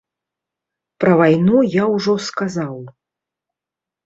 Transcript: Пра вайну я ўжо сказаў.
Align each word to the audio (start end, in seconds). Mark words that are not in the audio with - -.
Пра 1.03 1.13
вайну 1.19 1.59
я 1.81 1.85
ўжо 1.93 2.17
сказаў. 2.29 2.75